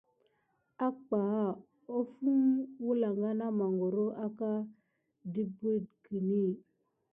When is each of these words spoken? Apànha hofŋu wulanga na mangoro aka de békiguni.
Apànha 0.87 1.43
hofŋu 1.89 2.33
wulanga 2.83 3.29
na 3.39 3.45
mangoro 3.57 4.05
aka 4.25 4.49
de 5.33 5.41
békiguni. 5.59 6.43